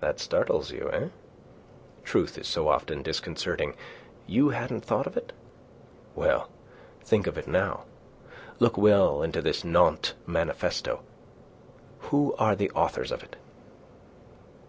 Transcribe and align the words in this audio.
"That 0.00 0.18
startles 0.18 0.72
you, 0.72 0.90
eh? 0.92 1.10
Truth 2.02 2.36
is 2.36 2.48
so 2.48 2.66
often 2.66 3.04
disconcerting. 3.04 3.76
You 4.26 4.48
hadn't 4.48 4.84
thought 4.84 5.06
of 5.06 5.16
it? 5.16 5.32
Well, 6.16 6.48
think 7.02 7.28
of 7.28 7.38
it 7.38 7.46
now. 7.46 7.84
Look 8.58 8.76
well 8.76 9.22
into 9.22 9.40
this 9.40 9.62
Nantes 9.62 10.14
manifesto. 10.26 11.00
Who 12.10 12.34
are 12.40 12.56
the 12.56 12.72
authors 12.72 13.12
of 13.12 13.22
it?" 13.22 13.36